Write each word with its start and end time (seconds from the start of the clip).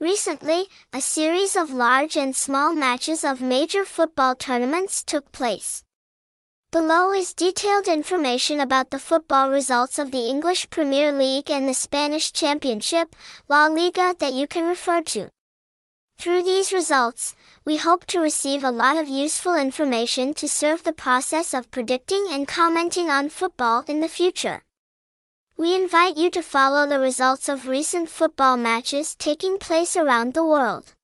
Recently, 0.00 0.66
a 0.94 1.02
series 1.02 1.56
of 1.56 1.74
large 1.74 2.16
and 2.16 2.34
small 2.34 2.72
matches 2.72 3.22
of 3.22 3.42
major 3.42 3.84
football 3.84 4.34
tournaments 4.34 5.02
took 5.02 5.30
place. 5.30 5.84
Below 6.72 7.12
is 7.12 7.34
detailed 7.34 7.86
information 7.86 8.60
about 8.60 8.90
the 8.90 8.98
football 8.98 9.50
results 9.50 9.98
of 9.98 10.10
the 10.10 10.26
English 10.26 10.70
Premier 10.70 11.12
League 11.12 11.50
and 11.50 11.68
the 11.68 11.74
Spanish 11.74 12.32
Championship, 12.32 13.14
La 13.46 13.66
Liga 13.66 14.14
that 14.18 14.32
you 14.32 14.46
can 14.46 14.66
refer 14.66 15.02
to. 15.02 15.28
Through 16.16 16.44
these 16.44 16.72
results, 16.72 17.34
we 17.66 17.76
hope 17.76 18.06
to 18.06 18.20
receive 18.20 18.64
a 18.64 18.70
lot 18.70 18.96
of 18.96 19.06
useful 19.06 19.54
information 19.54 20.32
to 20.34 20.48
serve 20.48 20.82
the 20.82 20.94
process 20.94 21.52
of 21.52 21.70
predicting 21.70 22.24
and 22.30 22.48
commenting 22.48 23.10
on 23.10 23.28
football 23.28 23.84
in 23.86 24.00
the 24.00 24.08
future. 24.08 24.62
We 25.60 25.74
invite 25.74 26.16
you 26.16 26.30
to 26.30 26.42
follow 26.42 26.86
the 26.86 26.98
results 26.98 27.46
of 27.46 27.68
recent 27.68 28.08
football 28.08 28.56
matches 28.56 29.14
taking 29.14 29.58
place 29.58 29.94
around 29.94 30.32
the 30.32 30.42
world. 30.42 30.94